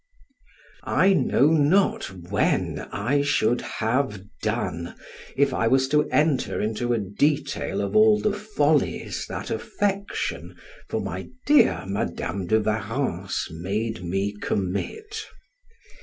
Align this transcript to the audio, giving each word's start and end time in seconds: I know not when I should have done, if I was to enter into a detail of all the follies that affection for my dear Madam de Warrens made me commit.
I 0.81 1.13
know 1.13 1.51
not 1.51 2.05
when 2.05 2.87
I 2.91 3.21
should 3.21 3.61
have 3.61 4.23
done, 4.41 4.95
if 5.37 5.53
I 5.53 5.67
was 5.67 5.87
to 5.89 6.09
enter 6.09 6.59
into 6.59 6.91
a 6.91 6.97
detail 6.97 7.81
of 7.81 7.95
all 7.95 8.19
the 8.19 8.33
follies 8.33 9.27
that 9.27 9.51
affection 9.51 10.55
for 10.89 11.01
my 11.01 11.29
dear 11.45 11.85
Madam 11.85 12.47
de 12.47 12.59
Warrens 12.61 13.47
made 13.51 14.03
me 14.03 14.33
commit. 14.41 15.27